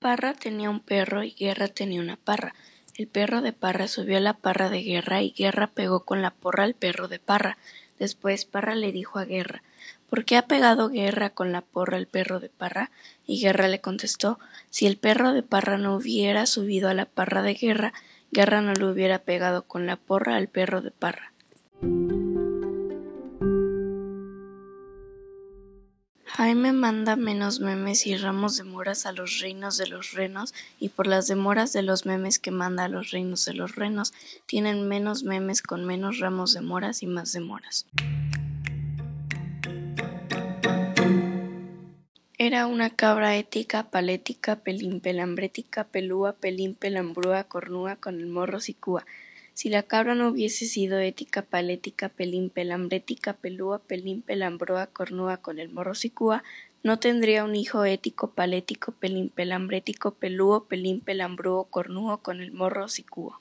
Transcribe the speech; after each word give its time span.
Parra 0.00 0.32
tenía 0.32 0.70
un 0.70 0.80
perro 0.80 1.24
y 1.24 1.32
Guerra 1.32 1.68
tenía 1.68 2.00
una 2.00 2.16
parra. 2.16 2.54
El 2.96 3.06
perro 3.06 3.42
de 3.42 3.52
Parra 3.52 3.86
subió 3.86 4.16
a 4.16 4.20
la 4.20 4.32
parra 4.32 4.70
de 4.70 4.82
Guerra 4.82 5.20
y 5.20 5.32
Guerra 5.32 5.66
pegó 5.66 6.06
con 6.06 6.22
la 6.22 6.30
porra 6.30 6.64
al 6.64 6.72
perro 6.72 7.06
de 7.06 7.18
Parra. 7.18 7.58
Después 7.98 8.46
Parra 8.46 8.74
le 8.74 8.92
dijo 8.92 9.18
a 9.18 9.26
Guerra 9.26 9.62
¿Por 10.08 10.24
qué 10.24 10.38
ha 10.38 10.46
pegado 10.46 10.88
Guerra 10.88 11.28
con 11.28 11.52
la 11.52 11.60
porra 11.60 11.98
al 11.98 12.06
perro 12.06 12.40
de 12.40 12.48
Parra? 12.48 12.90
Y 13.26 13.42
Guerra 13.42 13.68
le 13.68 13.82
contestó 13.82 14.38
Si 14.70 14.86
el 14.86 14.96
perro 14.96 15.34
de 15.34 15.42
Parra 15.42 15.76
no 15.76 15.96
hubiera 15.96 16.46
subido 16.46 16.88
a 16.88 16.94
la 16.94 17.04
parra 17.04 17.42
de 17.42 17.52
Guerra, 17.52 17.92
Guerra 18.32 18.62
no 18.62 18.72
le 18.72 18.86
hubiera 18.86 19.18
pegado 19.18 19.64
con 19.64 19.86
la 19.86 19.96
porra 19.96 20.36
al 20.36 20.48
perro 20.48 20.80
de 20.80 20.92
Parra. 20.92 21.34
Jaime 26.40 26.72
manda 26.72 27.16
menos 27.16 27.60
memes 27.60 28.06
y 28.06 28.16
ramos 28.16 28.56
de 28.56 28.64
moras 28.64 29.04
a 29.04 29.12
los 29.12 29.40
reinos 29.40 29.76
de 29.76 29.86
los 29.86 30.14
renos 30.14 30.54
y 30.78 30.88
por 30.88 31.06
las 31.06 31.26
demoras 31.26 31.74
de 31.74 31.82
los 31.82 32.06
memes 32.06 32.38
que 32.38 32.50
manda 32.50 32.84
a 32.84 32.88
los 32.88 33.10
reinos 33.10 33.44
de 33.44 33.52
los 33.52 33.76
renos 33.76 34.14
tienen 34.46 34.88
menos 34.88 35.22
memes 35.22 35.60
con 35.60 35.84
menos 35.84 36.18
ramos 36.18 36.54
de 36.54 36.62
moras 36.62 37.02
y 37.02 37.06
más 37.06 37.34
demoras. 37.34 37.84
Era 42.38 42.66
una 42.66 42.88
cabra 42.88 43.36
ética, 43.36 43.90
palética, 43.90 44.64
pelín-pelambrética, 44.64 45.88
pelúa, 45.88 46.32
pelín, 46.32 46.74
pelambrúa, 46.74 47.44
cornúa, 47.44 47.96
con 47.96 48.18
el 48.18 48.28
morro 48.28 48.60
sicúa. 48.60 49.04
Si 49.60 49.68
la 49.68 49.82
cabra 49.82 50.14
no 50.14 50.28
hubiese 50.28 50.64
sido 50.64 51.00
ética, 51.00 51.42
palética, 51.42 52.08
pelín, 52.08 52.48
pelambrética, 52.48 53.34
pelúa, 53.34 53.78
pelín, 53.78 54.22
pelambroa, 54.22 54.86
cornúa 54.86 55.36
con 55.36 55.58
el 55.58 55.68
morro 55.68 55.94
sicúa, 55.94 56.42
no 56.82 56.98
tendría 56.98 57.44
un 57.44 57.54
hijo 57.54 57.84
ético, 57.84 58.30
palético, 58.30 58.92
pelín, 58.92 59.28
pelambrético, 59.28 60.12
pelúo, 60.12 60.64
pelín, 60.64 61.02
pelambrúo, 61.02 61.64
cornúo 61.64 62.22
con 62.22 62.40
el 62.40 62.52
morro 62.52 62.88
sicúa. 62.88 63.38